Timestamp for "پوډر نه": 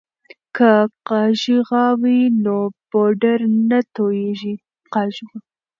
2.89-3.79